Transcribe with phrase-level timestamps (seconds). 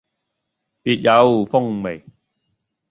[0.83, 2.03] 別有風味